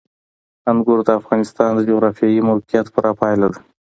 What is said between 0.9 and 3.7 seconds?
د افغانستان د جغرافیایي موقیعت پوره پایله ده.